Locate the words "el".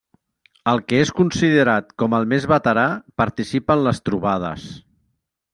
0.71-0.79, 2.21-2.27